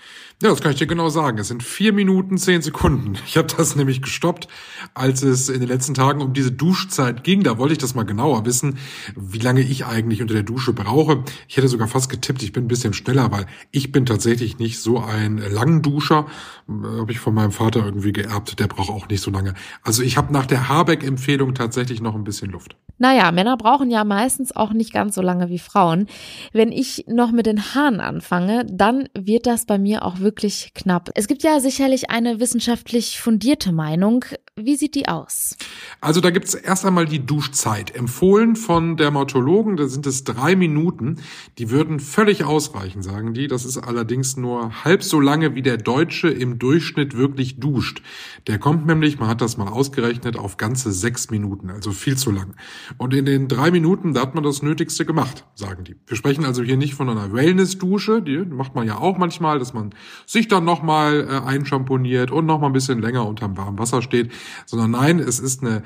Ja, 0.43 0.49
das 0.49 0.63
kann 0.63 0.73
ich 0.73 0.79
dir 0.79 0.87
genau 0.87 1.11
sagen. 1.11 1.37
Es 1.37 1.49
sind 1.49 1.63
vier 1.63 1.93
Minuten, 1.93 2.39
zehn 2.39 2.63
Sekunden. 2.63 3.19
Ich 3.27 3.37
habe 3.37 3.49
das 3.55 3.77
nämlich 3.77 4.01
gestoppt, 4.01 4.49
als 4.95 5.23
es 5.23 5.51
in 5.51 5.61
den 5.61 5.69
letzten 5.69 5.93
Tagen 5.93 6.23
um 6.23 6.33
diese 6.33 6.51
Duschzeit 6.51 7.23
ging. 7.23 7.43
Da 7.43 7.59
wollte 7.59 7.73
ich 7.73 7.79
das 7.79 7.95
mal 7.95 8.05
genauer 8.05 8.47
wissen, 8.47 8.79
wie 9.15 9.41
lange 9.41 9.61
ich 9.61 9.85
eigentlich 9.85 10.23
unter 10.23 10.33
der 10.33 10.43
Dusche 10.43 10.73
brauche. 10.73 11.23
Ich 11.49 11.59
hätte 11.59 11.69
sogar 11.69 11.87
fast 11.87 12.09
getippt, 12.09 12.43
ich 12.43 12.53
bin 12.53 12.65
ein 12.65 12.69
bisschen 12.69 12.95
schneller, 12.95 13.31
weil 13.31 13.45
ich 13.73 13.93
bin 13.93 14.07
tatsächlich 14.07 14.59
nicht 14.59 14.81
so 14.81 15.01
ein 15.01 15.37
Langduscher. 15.37 16.27
Habe 16.67 17.13
ich 17.13 17.19
von 17.19 17.35
meinem 17.35 17.53
Vater 17.53 17.85
irgendwie 17.85 18.13
geerbt. 18.13 18.59
Der 18.59 18.69
braucht 18.69 18.89
auch 18.89 19.07
nicht 19.09 19.21
so 19.21 19.31
lange. 19.31 19.53
Also 19.83 20.03
ich 20.03 20.17
habe 20.17 20.33
nach 20.33 20.47
der 20.47 20.71
Habeck-Empfehlung 20.71 21.55
tatsächlich 21.55 22.01
noch 22.01 22.15
ein 22.15 22.25
bisschen 22.25 22.51
Luft. 22.51 22.75
Naja, 22.97 23.33
Männer 23.33 23.57
brauchen 23.57 23.91
ja 23.91 24.05
meistens 24.05 24.55
auch 24.55 24.73
nicht 24.73 24.93
ganz 24.93 25.15
so 25.15 25.23
lange 25.23 25.51
wie 25.51 25.59
Frauen. 25.59 26.07
Wenn 26.53 26.73
ich 26.73 27.05
noch 27.07 27.33
mit 27.33 27.47
den 27.47 27.75
Haaren 27.75 28.01
anfange, 28.01 28.30
anfange, 28.31 28.65
dann 28.71 29.09
wird 29.15 29.47
das 29.47 29.67
bei 29.67 29.79
mir 29.79 30.05
auch 30.05 30.21
wirklich 30.21 30.73
knapp. 30.75 31.11
Es 31.15 31.27
gibt 31.27 31.43
ja 31.43 31.59
sicherlich 31.59 32.11
eine 32.11 32.39
wissenschaftlich 32.39 33.21
fundierte 33.21 33.73
Meinung. 33.73 34.25
Wie 34.57 34.77
sieht 34.77 34.95
die 34.95 35.09
aus? 35.09 35.57
Also 36.01 36.21
da 36.21 36.31
gibt's 36.31 36.55
erst 36.55 36.85
einmal 36.85 37.07
die 37.07 37.25
Duschzeit. 37.25 37.95
Empfohlen 37.95 38.57
von 38.57 38.97
Dermatologen, 38.97 39.77
da 39.77 39.89
sind 39.89 40.07
es 40.07 40.25
drei 40.25 40.55
Minuten. 40.55 41.17
Die 41.59 41.71
würden 41.71 41.99
völlig 41.99 42.45
ausreichen, 42.45 43.03
sagen 43.03 43.35
die. 43.35 43.49
Das 43.49 43.65
ist 43.65 43.79
allerdings 43.79 44.37
nur 44.37 44.85
halb 44.85 45.03
so 45.03 45.19
lange, 45.19 45.55
wie 45.55 45.63
der 45.63 45.77
Deutsche 45.77 46.29
im 46.29 46.59
Durchschnitt 46.59 47.17
wirklich 47.17 47.59
duscht. 47.59 48.03
Der 48.47 48.59
kommt 48.59 48.87
nämlich, 48.87 49.19
man 49.19 49.29
hat 49.29 49.41
das 49.41 49.57
mal 49.57 49.69
ausgerechnet, 49.69 50.37
auf 50.37 50.57
ganze 50.57 50.93
sechs 50.93 51.31
Minuten, 51.31 51.71
also 51.71 51.91
viel 51.91 52.17
zu 52.17 52.31
lang. 52.31 52.55
Und 52.97 53.15
in 53.15 53.25
den 53.25 53.49
drei 53.49 53.71
Minuten, 53.71 54.15
da 54.15 54.23
hat 54.23 54.35
man 54.35 54.45
das 54.45 54.63
Nötigste 54.63 55.05
gemacht, 55.05 55.45
sagen 55.55 55.85
die. 55.85 55.97
Wir 56.07 56.17
sprechen 56.17 56.45
also 56.45 56.63
hier 56.63 56.77
nicht 56.77 56.95
von 56.95 57.09
einer 57.09 57.33
Wellness-Dusche, 57.33 58.20
die 58.21 58.39
macht 58.39 58.75
man 58.75 58.87
ja 58.87 58.99
auch 58.99 59.19
manchmal, 59.19 59.59
dass 59.59 59.73
man 59.73 59.91
sich 60.27 60.49
dann 60.49 60.65
nochmal 60.65 61.27
äh, 61.29 61.47
einschamponiert 61.47 62.31
und 62.31 62.47
nochmal 62.47 62.71
ein 62.71 62.73
bisschen 62.73 63.01
länger 63.01 63.27
unterm 63.27 63.57
warmen 63.57 63.79
Wasser 63.79 64.03
steht, 64.03 64.33
sondern 64.67 64.93
nein, 64.93 65.19
es 65.19 65.39
ist 65.39 65.63
eine 65.63 65.83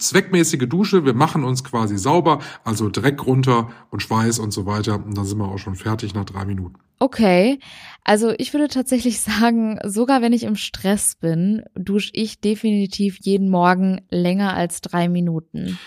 zweckmäßige 0.00 0.68
Dusche. 0.68 1.04
Wir 1.04 1.14
machen 1.14 1.44
uns 1.44 1.64
quasi 1.64 1.98
sauber, 1.98 2.40
also 2.64 2.88
Dreck 2.88 3.26
runter 3.26 3.68
und 3.90 4.02
Schweiß 4.02 4.38
und 4.38 4.52
so 4.52 4.66
weiter 4.66 5.02
und 5.04 5.16
dann 5.16 5.24
sind 5.24 5.38
wir 5.38 5.48
auch 5.48 5.58
schon 5.58 5.76
fertig 5.76 6.14
nach 6.14 6.24
drei 6.24 6.44
Minuten. 6.44 6.76
Okay, 7.00 7.60
also 8.04 8.32
ich 8.38 8.52
würde 8.52 8.68
tatsächlich 8.68 9.20
sagen, 9.20 9.78
sogar 9.84 10.22
wenn 10.22 10.32
ich 10.32 10.44
im 10.44 10.56
Stress 10.56 11.14
bin, 11.14 11.62
dusche 11.74 12.10
ich 12.14 12.40
definitiv 12.40 13.18
jeden 13.20 13.50
Morgen 13.50 14.00
länger 14.10 14.54
als 14.54 14.80
drei 14.80 15.08
Minuten. 15.08 15.78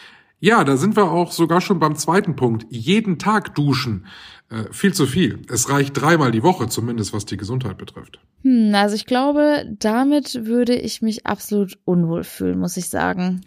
Ja, 0.44 0.64
da 0.64 0.76
sind 0.76 0.96
wir 0.96 1.12
auch 1.12 1.32
sogar 1.32 1.62
schon 1.62 1.80
beim 1.80 1.96
zweiten 1.96 2.36
Punkt. 2.36 2.66
Jeden 2.72 3.20
Tag 3.20 3.54
duschen. 3.54 4.08
Äh, 4.52 4.66
viel 4.74 4.94
zu 4.94 5.08
viel. 5.08 5.40
Es 5.48 5.70
reicht 5.70 6.00
dreimal 6.00 6.32
die 6.32 6.44
Woche, 6.44 6.68
zumindest 6.68 7.14
was 7.14 7.26
die 7.26 7.38
Gesundheit 7.38 7.78
betrifft. 7.78 8.20
Hm, 8.44 8.76
also 8.76 8.96
ich 8.96 9.06
glaube, 9.06 9.66
damit 9.80 10.46
würde 10.46 10.76
ich 10.76 11.02
mich 11.02 11.26
absolut 11.26 11.80
unwohl 11.86 12.26
fühlen, 12.26 12.60
muss 12.60 12.76
ich 12.76 12.90
sagen. 12.90 13.42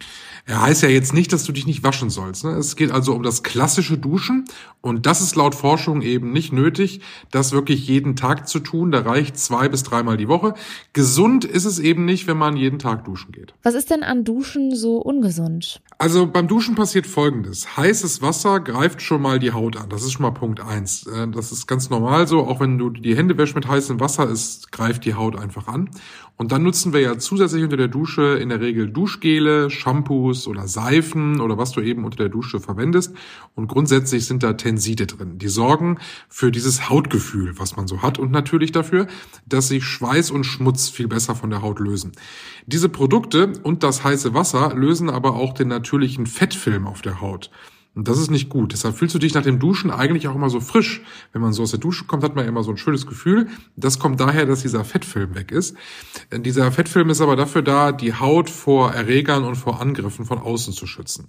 Er 0.47 0.63
heißt 0.63 0.81
ja 0.81 0.89
jetzt 0.89 1.13
nicht, 1.13 1.31
dass 1.31 1.43
du 1.43 1.51
dich 1.51 1.67
nicht 1.67 1.83
waschen 1.83 2.09
sollst. 2.09 2.43
Ne? 2.43 2.51
Es 2.51 2.75
geht 2.75 2.91
also 2.91 3.13
um 3.13 3.21
das 3.21 3.43
klassische 3.43 3.99
Duschen 3.99 4.45
und 4.81 5.05
das 5.05 5.21
ist 5.21 5.35
laut 5.35 5.53
Forschung 5.53 6.01
eben 6.01 6.31
nicht 6.31 6.51
nötig, 6.53 7.01
das 7.29 7.51
wirklich 7.51 7.87
jeden 7.87 8.15
Tag 8.15 8.47
zu 8.47 8.59
tun. 8.59 8.91
Da 8.91 9.01
reicht 9.01 9.37
zwei 9.37 9.69
bis 9.69 9.83
dreimal 9.83 10.17
die 10.17 10.27
Woche. 10.27 10.55
Gesund 10.93 11.45
ist 11.45 11.65
es 11.65 11.77
eben 11.77 12.05
nicht, 12.05 12.25
wenn 12.25 12.37
man 12.37 12.57
jeden 12.57 12.79
Tag 12.79 13.05
duschen 13.05 13.31
geht. 13.31 13.53
Was 13.61 13.75
ist 13.75 13.91
denn 13.91 14.01
an 14.01 14.23
Duschen 14.23 14.75
so 14.75 14.97
ungesund? 14.97 15.81
Also 15.99 16.25
beim 16.25 16.47
Duschen 16.47 16.75
passiert 16.75 17.05
Folgendes. 17.05 17.77
Heißes 17.77 18.23
Wasser 18.23 18.59
greift 18.59 19.03
schon 19.03 19.21
mal 19.21 19.37
die 19.37 19.51
Haut 19.51 19.77
an. 19.77 19.89
Das 19.89 20.03
ist 20.03 20.13
schon 20.13 20.23
mal 20.23 20.31
Punkt 20.31 20.61
eins. 20.61 20.94
Äh, 21.03 21.27
das 21.29 21.51
ist 21.51 21.67
ganz 21.67 21.89
normal 21.89 22.27
so, 22.27 22.45
auch 22.47 22.59
wenn 22.59 22.77
du 22.77 22.89
die 22.89 23.15
Hände 23.15 23.37
wäschst 23.37 23.55
mit 23.55 23.67
heißem 23.67 23.99
Wasser, 23.99 24.29
es 24.29 24.67
greift 24.71 25.05
die 25.05 25.13
Haut 25.13 25.37
einfach 25.37 25.67
an. 25.67 25.89
Und 26.37 26.51
dann 26.51 26.63
nutzen 26.63 26.91
wir 26.91 26.99
ja 26.99 27.17
zusätzlich 27.17 27.63
unter 27.63 27.77
der 27.77 27.87
Dusche 27.87 28.37
in 28.37 28.49
der 28.49 28.59
Regel 28.59 28.89
Duschgele, 28.89 29.69
Shampoos 29.69 30.47
oder 30.47 30.67
Seifen 30.67 31.39
oder 31.39 31.57
was 31.57 31.71
du 31.71 31.81
eben 31.81 32.03
unter 32.03 32.17
der 32.17 32.29
Dusche 32.29 32.59
verwendest. 32.59 33.13
Und 33.55 33.67
grundsätzlich 33.67 34.25
sind 34.25 34.43
da 34.43 34.53
Tenside 34.53 35.07
drin. 35.07 35.37
Die 35.37 35.47
sorgen 35.47 35.97
für 36.27 36.51
dieses 36.51 36.89
Hautgefühl, 36.89 37.57
was 37.57 37.77
man 37.77 37.87
so 37.87 38.01
hat 38.01 38.19
und 38.19 38.31
natürlich 38.31 38.73
dafür, 38.73 39.07
dass 39.45 39.69
sich 39.69 39.85
Schweiß 39.85 40.31
und 40.31 40.43
Schmutz 40.43 40.89
viel 40.89 41.07
besser 41.07 41.35
von 41.35 41.49
der 41.49 41.61
Haut 41.61 41.79
lösen. 41.79 42.11
Diese 42.65 42.89
Produkte 42.89 43.53
und 43.63 43.83
das 43.83 44.03
heiße 44.03 44.33
Wasser 44.33 44.75
lösen 44.75 45.09
aber 45.09 45.35
auch 45.35 45.53
den 45.53 45.69
natürlichen 45.69 46.25
Fettfilm 46.25 46.85
auf 46.85 47.01
der 47.01 47.21
Haut. 47.21 47.49
Und 47.95 48.09
das 48.09 48.19
ist 48.19 48.29
nicht 48.29 48.49
gut. 48.49 48.73
Deshalb 48.73 48.97
fühlst 48.97 49.15
du 49.15 49.19
dich 49.19 49.33
nach 49.33 49.43
dem 49.43 49.57
Duschen 49.57 49.89
eigentlich 49.89 50.27
auch 50.27 50.35
immer 50.35 50.49
so 50.49 50.59
frisch. 50.59 51.01
Wenn 51.31 51.41
man 51.41 51.53
so 51.53 51.63
aus 51.63 51.71
der 51.71 51.79
Dusche 51.79 52.03
kommt, 52.03 52.23
hat 52.23 52.35
man 52.35 52.45
immer 52.45 52.61
so 52.61 52.71
ein 52.71 52.77
schönes 52.77 53.07
Gefühl. 53.07 53.47
Das 53.77 53.99
kommt 53.99 54.19
daher, 54.19 54.45
dass 54.45 54.61
dieser 54.61 54.83
Fettfilm 54.83 55.33
weg 55.33 55.51
ist. 55.51 55.77
Äh, 56.29 56.41
dieser 56.41 56.69
Fettfilm 56.73 57.09
ist 57.09 57.21
aber 57.21 57.37
dafür 57.37 57.61
da, 57.61 57.93
die 57.93 58.13
Haut 58.13 58.49
vor 58.49 58.91
Erregern 58.91 59.45
und 59.45 59.55
vor 59.55 59.81
Angriffen 59.81 60.25
von 60.25 60.39
außen 60.39 60.73
zu 60.73 60.85
schützen. 60.87 61.27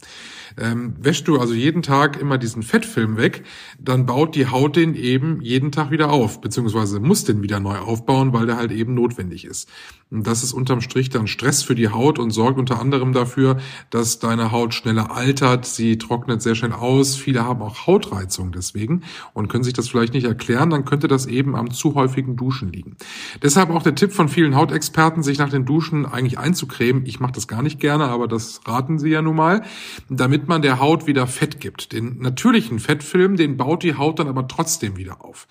Ähm, 0.58 0.94
wäschst 0.99 1.28
du 1.28 1.38
also 1.38 1.54
jeden 1.54 1.82
Tag 1.82 2.20
immer 2.20 2.37
diesen 2.37 2.64
Fettfilm 2.64 3.16
weg, 3.16 3.44
dann 3.78 4.04
baut 4.04 4.35
die 4.35 4.49
Haut 4.49 4.75
den 4.75 4.94
eben 4.94 5.40
jeden 5.42 5.70
Tag 5.70 5.90
wieder 5.92 6.11
auf, 6.11 6.40
beziehungsweise 6.40 6.99
muss 6.99 7.25
den 7.25 7.42
wieder 7.42 7.61
neu 7.61 7.78
aufbauen, 7.78 8.32
weil 8.32 8.46
der 8.46 8.56
halt 8.56 8.73
eben 8.73 8.94
notwendig 8.94 9.44
ist. 9.44 9.68
Das 10.08 10.44
ist 10.44 10.52
unterm 10.52 10.80
Strich 10.82 11.10
dann 11.10 11.26
Stress 11.26 11.64
für 11.64 11.75
die 11.75 11.88
Haut 11.88 12.20
und 12.20 12.30
sorgt 12.30 12.60
unter 12.60 12.80
anderem 12.80 13.12
dafür, 13.12 13.56
dass 13.90 14.20
deine 14.20 14.52
Haut 14.52 14.72
schneller 14.72 15.10
altert, 15.10 15.66
sie 15.66 15.98
trocknet 15.98 16.40
sehr 16.40 16.54
schnell 16.54 16.72
aus. 16.72 17.16
Viele 17.16 17.44
haben 17.44 17.60
auch 17.60 17.88
Hautreizung 17.88 18.52
deswegen 18.52 19.02
und 19.34 19.48
können 19.48 19.64
sich 19.64 19.72
das 19.72 19.88
vielleicht 19.88 20.14
nicht 20.14 20.26
erklären. 20.26 20.70
Dann 20.70 20.84
könnte 20.84 21.08
das 21.08 21.26
eben 21.26 21.56
am 21.56 21.72
zu 21.72 21.96
häufigen 21.96 22.36
Duschen 22.36 22.70
liegen. 22.72 22.96
Deshalb 23.42 23.70
auch 23.70 23.82
der 23.82 23.96
Tipp 23.96 24.12
von 24.12 24.28
vielen 24.28 24.54
Hautexperten, 24.54 25.25
sich 25.25 25.38
nach 25.38 25.50
den 25.50 25.64
Duschen 25.64 26.06
eigentlich 26.06 26.38
einzucremen. 26.38 27.04
Ich 27.04 27.18
mache 27.18 27.32
das 27.32 27.48
gar 27.48 27.62
nicht 27.62 27.80
gerne, 27.80 28.04
aber 28.04 28.28
das 28.28 28.60
raten 28.64 29.00
sie 29.00 29.08
ja 29.08 29.22
nun 29.22 29.34
mal, 29.34 29.62
damit 30.08 30.46
man 30.46 30.62
der 30.62 30.78
Haut 30.78 31.08
wieder 31.08 31.26
Fett 31.26 31.58
gibt. 31.58 31.92
Den 31.92 32.18
natürlichen 32.20 32.78
Fettfilm, 32.78 33.34
den 33.34 33.56
baut 33.56 33.82
die 33.82 33.96
Haut 33.96 34.20
dann 34.20 34.28
aber 34.28 34.46
trotzdem 34.46 34.96
wieder 34.96 35.25
auf. 35.25 35.48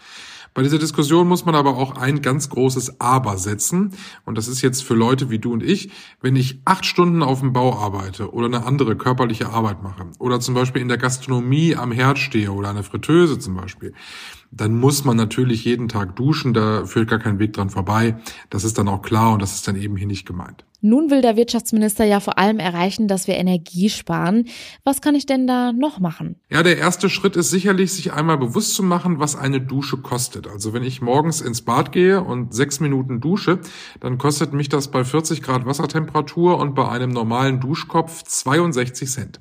Bei 0.55 0.63
dieser 0.63 0.79
Diskussion 0.79 1.27
muss 1.27 1.43
man 1.43 1.53
aber 1.53 1.75
auch 1.75 1.97
ein 1.97 2.21
ganz 2.21 2.49
großes 2.49 3.01
Aber 3.01 3.37
setzen. 3.37 3.91
Und 4.23 4.37
das 4.37 4.47
ist 4.47 4.61
jetzt 4.61 4.85
für 4.85 4.93
Leute 4.93 5.29
wie 5.29 5.37
du 5.37 5.51
und 5.51 5.61
ich, 5.61 5.91
wenn 6.21 6.37
ich 6.37 6.61
acht 6.63 6.85
Stunden 6.85 7.23
auf 7.23 7.41
dem 7.41 7.51
Bau 7.51 7.77
arbeite 7.77 8.31
oder 8.31 8.45
eine 8.45 8.65
andere 8.65 8.95
körperliche 8.95 9.49
Arbeit 9.49 9.83
mache 9.83 10.07
oder 10.17 10.39
zum 10.39 10.55
Beispiel 10.55 10.81
in 10.81 10.87
der 10.87 10.97
Gastronomie 10.97 11.75
am 11.75 11.91
Herd 11.91 12.19
stehe 12.19 12.53
oder 12.53 12.69
eine 12.69 12.83
Fritteuse 12.83 13.37
zum 13.37 13.57
Beispiel, 13.57 13.93
dann 14.51 14.79
muss 14.79 15.03
man 15.03 15.17
natürlich 15.17 15.65
jeden 15.65 15.87
Tag 15.87 16.15
duschen, 16.15 16.53
da 16.53 16.85
führt 16.85 17.09
gar 17.09 17.19
kein 17.19 17.39
Weg 17.39 17.53
dran 17.53 17.69
vorbei. 17.69 18.17
Das 18.49 18.63
ist 18.63 18.77
dann 18.77 18.87
auch 18.87 19.01
klar 19.01 19.33
und 19.33 19.41
das 19.41 19.55
ist 19.55 19.67
dann 19.67 19.75
eben 19.75 19.97
hier 19.97 20.07
nicht 20.07 20.25
gemeint. 20.25 20.65
Nun 20.85 21.09
will 21.09 21.23
der 21.23 21.35
Wirtschaftsminister 21.35 22.05
ja 22.05 22.19
vor 22.19 22.37
allem 22.37 22.59
erreichen, 22.59 23.07
dass 23.07 23.27
wir 23.27 23.37
Energie 23.37 23.89
sparen. 23.89 24.45
Was 24.83 25.01
kann 25.01 25.15
ich 25.15 25.25
denn 25.25 25.47
da 25.47 25.73
noch 25.73 25.99
machen? 25.99 26.35
Ja, 26.47 26.61
der 26.61 26.77
erste 26.77 27.09
Schritt 27.09 27.35
ist 27.35 27.49
sicherlich, 27.49 27.91
sich 27.91 28.13
einmal 28.13 28.37
bewusst 28.37 28.75
zu 28.75 28.83
machen, 28.83 29.19
was 29.19 29.35
eine 29.35 29.59
Dusche 29.59 29.97
kostet. 29.97 30.47
Also 30.47 30.73
wenn 30.73 30.83
ich 30.83 31.01
morgens 31.01 31.41
ins 31.41 31.63
Bad 31.63 31.91
gehe 31.91 32.21
und 32.21 32.53
sechs 32.53 32.79
Minuten 32.79 33.19
dusche, 33.19 33.61
dann 33.99 34.19
kostet 34.19 34.53
mich 34.53 34.69
das 34.69 34.91
bei 34.91 35.03
40 35.03 35.41
Grad 35.41 35.65
Wassertemperatur 35.65 36.59
und 36.59 36.75
bei 36.75 36.87
einem 36.87 37.09
normalen 37.09 37.59
Duschkopf 37.59 38.21
62 38.21 39.09
Cent. 39.09 39.39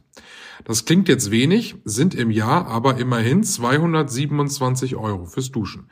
Das 0.65 0.87
klingt 0.87 1.09
jetzt 1.09 1.31
wenig, 1.31 1.77
sind 1.85 2.15
im 2.15 2.31
Jahr 2.31 2.67
aber 2.67 2.97
immerhin 2.97 3.45
227 3.45 4.97
Euro 4.97 5.27
fürs 5.27 5.53
Duschen. 5.53 5.91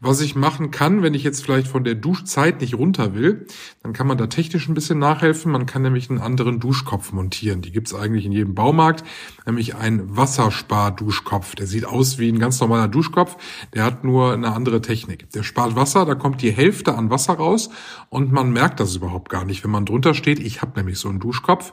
Was 0.00 0.22
ich 0.22 0.34
machen 0.34 0.70
kann, 0.70 1.02
wenn 1.02 1.12
ich 1.12 1.24
jetzt 1.24 1.42
vielleicht 1.42 1.68
von 1.68 1.84
der 1.84 1.94
Duschzeit 1.94 2.60
nicht 2.62 2.74
runter 2.74 3.14
will, 3.14 3.46
dann 3.82 3.92
kann 3.92 4.06
man 4.06 4.16
da 4.16 4.26
technisch 4.26 4.66
ein 4.68 4.74
bisschen 4.74 4.98
nachhelfen. 4.98 5.52
Man 5.52 5.66
kann 5.66 5.82
nämlich 5.82 6.08
einen 6.08 6.20
anderen 6.20 6.58
Duschkopf 6.58 7.12
montieren. 7.12 7.60
Die 7.60 7.70
gibt's 7.70 7.94
eigentlich 7.94 8.24
in 8.24 8.32
jedem 8.32 8.54
Baumarkt, 8.54 9.04
nämlich 9.44 9.76
einen 9.76 10.16
Wasserspar-Duschkopf. 10.16 11.54
Der 11.54 11.66
sieht 11.66 11.84
aus 11.84 12.18
wie 12.18 12.30
ein 12.30 12.38
ganz 12.38 12.60
normaler 12.60 12.88
Duschkopf, 12.88 13.36
der 13.74 13.84
hat 13.84 14.04
nur 14.04 14.32
eine 14.32 14.52
andere 14.52 14.80
Technik. 14.80 15.30
Der 15.32 15.42
spart 15.42 15.76
Wasser, 15.76 16.06
da 16.06 16.14
kommt 16.14 16.40
die 16.40 16.50
Hälfte 16.50 16.94
an 16.94 17.10
Wasser 17.10 17.34
raus 17.34 17.68
und 18.08 18.32
man 18.32 18.52
merkt 18.52 18.80
das 18.80 18.96
überhaupt 18.96 19.28
gar 19.28 19.44
nicht, 19.44 19.64
wenn 19.64 19.70
man 19.70 19.84
drunter 19.84 20.14
steht. 20.14 20.38
Ich 20.38 20.62
habe 20.62 20.78
nämlich 20.78 20.98
so 20.98 21.10
einen 21.10 21.20
Duschkopf, 21.20 21.72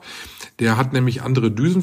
der 0.59 0.77
hat 0.77 0.93
nämlich 0.93 1.21
andere 1.21 1.49
Düsen 1.49 1.81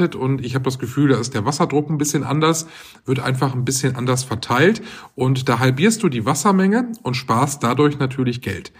verarbeitet 0.00 0.14
und 0.14 0.44
ich 0.44 0.54
habe 0.54 0.64
das 0.64 0.78
Gefühl, 0.78 1.08
da 1.08 1.18
ist 1.18 1.34
der 1.34 1.44
Wasserdruck 1.44 1.90
ein 1.90 1.98
bisschen 1.98 2.24
anders, 2.24 2.66
wird 3.04 3.20
einfach 3.20 3.54
ein 3.54 3.64
bisschen 3.64 3.96
anders 3.96 4.24
verteilt 4.24 4.82
und 5.14 5.48
da 5.48 5.58
halbierst 5.58 6.02
du 6.02 6.08
die 6.08 6.24
Wassermenge 6.24 6.92
und 7.02 7.14
sparst 7.14 7.62
dadurch 7.62 7.98
natürlich 7.98 8.40
Geld. 8.40 8.72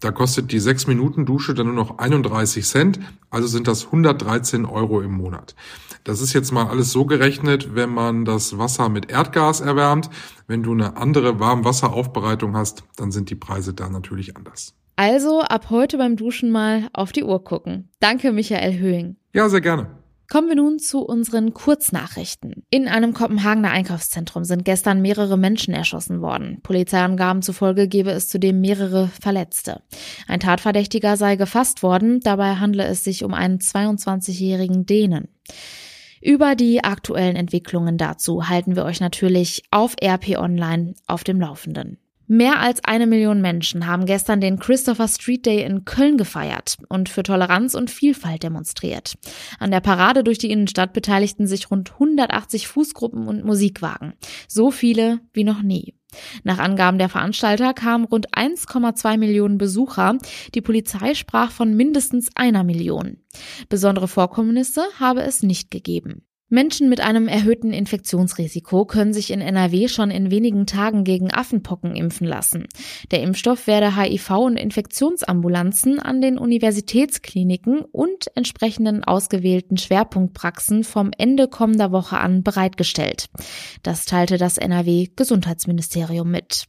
Da 0.00 0.12
kostet 0.12 0.52
die 0.52 0.60
6 0.60 0.86
Minuten 0.86 1.26
Dusche 1.26 1.54
dann 1.54 1.66
nur 1.66 1.74
noch 1.74 1.98
31 1.98 2.64
Cent, 2.64 3.00
also 3.30 3.48
sind 3.48 3.66
das 3.66 3.86
113 3.86 4.64
Euro 4.64 5.00
im 5.00 5.12
Monat. 5.12 5.56
Das 6.04 6.20
ist 6.20 6.32
jetzt 6.32 6.52
mal 6.52 6.68
alles 6.68 6.92
so 6.92 7.04
gerechnet, 7.04 7.74
wenn 7.74 7.90
man 7.90 8.24
das 8.24 8.56
Wasser 8.56 8.88
mit 8.88 9.10
Erdgas 9.10 9.60
erwärmt. 9.60 10.08
Wenn 10.46 10.62
du 10.62 10.72
eine 10.72 10.96
andere 10.96 11.40
Warmwasseraufbereitung 11.40 12.56
hast, 12.56 12.84
dann 12.96 13.10
sind 13.10 13.28
die 13.28 13.34
Preise 13.34 13.74
da 13.74 13.88
natürlich 13.90 14.36
anders. 14.36 14.74
Also 14.96 15.42
ab 15.42 15.66
heute 15.70 15.98
beim 15.98 16.16
Duschen 16.16 16.50
mal 16.50 16.88
auf 16.92 17.12
die 17.12 17.24
Uhr 17.24 17.44
gucken. 17.44 17.90
Danke, 18.00 18.32
Michael 18.32 18.78
Höhing. 18.78 19.16
Ja, 19.34 19.48
sehr 19.48 19.60
gerne. 19.60 19.97
Kommen 20.30 20.48
wir 20.48 20.56
nun 20.56 20.78
zu 20.78 21.00
unseren 21.00 21.54
Kurznachrichten. 21.54 22.62
In 22.68 22.86
einem 22.86 23.14
Kopenhagener 23.14 23.70
Einkaufszentrum 23.70 24.44
sind 24.44 24.66
gestern 24.66 25.00
mehrere 25.00 25.38
Menschen 25.38 25.72
erschossen 25.72 26.20
worden. 26.20 26.60
Polizeiangaben 26.62 27.40
zufolge 27.40 27.88
gebe 27.88 28.10
es 28.10 28.28
zudem 28.28 28.60
mehrere 28.60 29.08
Verletzte. 29.22 29.80
Ein 30.26 30.40
Tatverdächtiger 30.40 31.16
sei 31.16 31.36
gefasst 31.36 31.82
worden, 31.82 32.20
dabei 32.20 32.56
handle 32.56 32.84
es 32.84 33.04
sich 33.04 33.24
um 33.24 33.32
einen 33.32 33.58
22-jährigen 33.58 34.84
Dänen. 34.84 35.28
Über 36.20 36.56
die 36.56 36.84
aktuellen 36.84 37.36
Entwicklungen 37.36 37.96
dazu 37.96 38.50
halten 38.50 38.76
wir 38.76 38.84
euch 38.84 39.00
natürlich 39.00 39.62
auf 39.70 39.96
RP 40.02 40.36
Online 40.36 40.92
auf 41.06 41.24
dem 41.24 41.40
Laufenden. 41.40 41.96
Mehr 42.30 42.60
als 42.60 42.84
eine 42.84 43.06
Million 43.06 43.40
Menschen 43.40 43.86
haben 43.86 44.04
gestern 44.04 44.42
den 44.42 44.58
Christopher 44.58 45.08
Street 45.08 45.46
Day 45.46 45.62
in 45.64 45.86
Köln 45.86 46.18
gefeiert 46.18 46.76
und 46.90 47.08
für 47.08 47.22
Toleranz 47.22 47.72
und 47.72 47.90
Vielfalt 47.90 48.42
demonstriert. 48.42 49.14
An 49.58 49.70
der 49.70 49.80
Parade 49.80 50.22
durch 50.22 50.36
die 50.36 50.50
Innenstadt 50.50 50.92
beteiligten 50.92 51.46
sich 51.46 51.70
rund 51.70 51.94
180 51.94 52.68
Fußgruppen 52.68 53.28
und 53.28 53.46
Musikwagen. 53.46 54.12
So 54.46 54.70
viele 54.70 55.20
wie 55.32 55.44
noch 55.44 55.62
nie. 55.62 55.94
Nach 56.44 56.58
Angaben 56.58 56.98
der 56.98 57.08
Veranstalter 57.08 57.72
kamen 57.72 58.04
rund 58.04 58.30
1,2 58.34 59.16
Millionen 59.16 59.56
Besucher. 59.56 60.18
Die 60.54 60.60
Polizei 60.60 61.14
sprach 61.14 61.50
von 61.50 61.74
mindestens 61.74 62.28
einer 62.34 62.62
Million. 62.62 63.22
Besondere 63.70 64.08
Vorkommnisse 64.08 64.82
habe 65.00 65.22
es 65.22 65.42
nicht 65.42 65.70
gegeben. 65.70 66.27
Menschen 66.50 66.88
mit 66.88 67.00
einem 67.00 67.28
erhöhten 67.28 67.72
Infektionsrisiko 67.72 68.86
können 68.86 69.12
sich 69.12 69.30
in 69.30 69.40
NRW 69.40 69.88
schon 69.88 70.10
in 70.10 70.30
wenigen 70.30 70.66
Tagen 70.66 71.04
gegen 71.04 71.30
Affenpocken 71.30 71.94
impfen 71.94 72.26
lassen. 72.26 72.66
Der 73.10 73.22
Impfstoff 73.22 73.66
werde 73.66 73.96
HIV- 73.96 74.46
und 74.46 74.56
Infektionsambulanzen 74.56 76.00
an 76.00 76.22
den 76.22 76.38
Universitätskliniken 76.38 77.80
und 77.80 78.28
entsprechenden 78.34 79.04
ausgewählten 79.04 79.76
Schwerpunktpraxen 79.76 80.84
vom 80.84 81.10
Ende 81.16 81.48
kommender 81.48 81.92
Woche 81.92 82.18
an 82.18 82.42
bereitgestellt. 82.42 83.28
Das 83.82 84.06
teilte 84.06 84.38
das 84.38 84.56
NRW 84.56 85.08
Gesundheitsministerium 85.14 86.30
mit. 86.30 86.66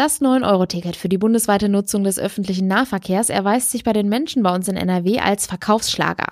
Das 0.00 0.22
9-Euro-Ticket 0.22 0.96
für 0.96 1.10
die 1.10 1.18
bundesweite 1.18 1.68
Nutzung 1.68 2.04
des 2.04 2.18
öffentlichen 2.18 2.66
Nahverkehrs 2.66 3.28
erweist 3.28 3.70
sich 3.70 3.84
bei 3.84 3.92
den 3.92 4.08
Menschen 4.08 4.42
bei 4.42 4.54
uns 4.54 4.66
in 4.66 4.78
NRW 4.78 5.18
als 5.18 5.46
Verkaufsschlager. 5.46 6.24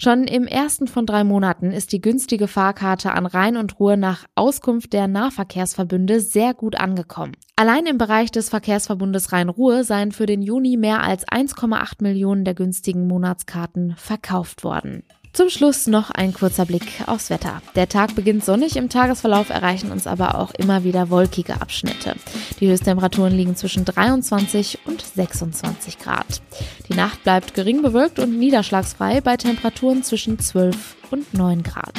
Schon 0.00 0.24
im 0.24 0.48
ersten 0.48 0.88
von 0.88 1.06
drei 1.06 1.22
Monaten 1.22 1.70
ist 1.70 1.92
die 1.92 2.00
günstige 2.00 2.48
Fahrkarte 2.48 3.12
an 3.12 3.26
Rhein 3.26 3.56
und 3.56 3.78
Ruhr 3.78 3.94
nach 3.94 4.24
Auskunft 4.34 4.92
der 4.92 5.06
Nahverkehrsverbünde 5.06 6.18
sehr 6.18 6.52
gut 6.52 6.74
angekommen. 6.74 7.36
Allein 7.54 7.86
im 7.86 7.96
Bereich 7.96 8.32
des 8.32 8.48
Verkehrsverbundes 8.48 9.30
Rhein-Ruhr 9.30 9.84
seien 9.84 10.10
für 10.10 10.26
den 10.26 10.42
Juni 10.42 10.76
mehr 10.76 11.04
als 11.04 11.24
1,8 11.28 12.02
Millionen 12.02 12.44
der 12.44 12.54
günstigen 12.54 13.06
Monatskarten 13.06 13.94
verkauft 13.96 14.64
worden. 14.64 15.04
Zum 15.32 15.48
Schluss 15.48 15.86
noch 15.86 16.10
ein 16.10 16.34
kurzer 16.34 16.66
Blick 16.66 17.04
aufs 17.06 17.30
Wetter. 17.30 17.62
Der 17.74 17.88
Tag 17.88 18.14
beginnt 18.14 18.44
sonnig, 18.44 18.76
im 18.76 18.90
Tagesverlauf 18.90 19.48
erreichen 19.48 19.90
uns 19.90 20.06
aber 20.06 20.34
auch 20.34 20.52
immer 20.52 20.84
wieder 20.84 21.08
wolkige 21.08 21.62
Abschnitte. 21.62 22.16
Die 22.60 22.68
Höchsttemperaturen 22.68 23.34
liegen 23.34 23.56
zwischen 23.56 23.86
23 23.86 24.80
und 24.84 25.00
26 25.00 25.98
Grad. 25.98 26.42
Die 26.90 26.94
Nacht 26.94 27.22
bleibt 27.24 27.54
gering 27.54 27.80
bewölkt 27.80 28.18
und 28.18 28.38
niederschlagsfrei 28.38 29.22
bei 29.22 29.38
Temperaturen 29.38 30.02
zwischen 30.02 30.38
12 30.38 30.96
und 31.12 31.34
9 31.34 31.62
Grad. 31.62 31.94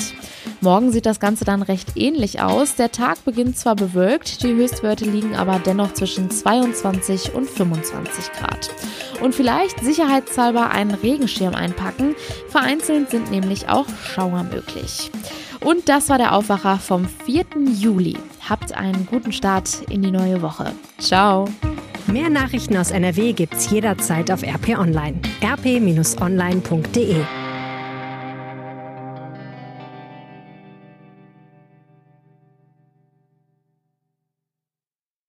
Morgen 0.62 0.91
sieht 0.91 1.05
das 1.05 1.20
Ganze 1.20 1.46
dann 1.46 1.62
recht 1.62 1.98
ähnlich 1.98 2.41
aus. 2.41 2.75
Der 2.75 2.91
Tag 2.91 3.25
beginnt 3.25 3.58
zwar 3.58 3.75
bewölkt, 3.75 4.43
die 4.43 4.53
Höchstwerte 4.53 5.05
liegen 5.05 5.36
aber 5.36 5.60
dennoch 5.60 5.93
zwischen 5.93 6.32
22 6.32 7.34
und 7.34 7.50
25 7.50 8.32
Grad. 8.32 8.72
Und 9.22 9.36
vielleicht 9.36 9.79
sicherheitshalber 9.84 10.72
einen 10.72 10.93
Regenschirm 10.93 11.53
einpacken. 11.53 12.15
Vereinzelt 12.48 13.10
sind 13.10 13.29
nämlich 13.29 13.70
auch 13.70 13.88
Schauer 14.13 14.43
möglich. 14.43 15.12
Und 15.60 15.89
das 15.89 16.10
war 16.10 16.17
der 16.17 16.34
Aufwacher 16.34 16.77
vom 16.77 17.08
4. 17.25 17.46
Juli. 17.79 18.17
Habt 18.48 18.74
einen 18.74 19.05
guten 19.05 19.32
Start 19.32 19.82
in 19.89 20.01
die 20.01 20.12
neue 20.12 20.41
Woche. 20.41 20.72
Ciao. 20.98 21.48
Mehr 22.08 22.29
Nachrichten 22.29 22.75
aus 22.77 22.91
NRW 22.91 23.34
gibt's 23.34 23.70
jederzeit 23.70 24.29
auf 24.29 24.43
RP 24.43 24.77
Online. 24.77 25.20
rp-online.de 25.41 27.15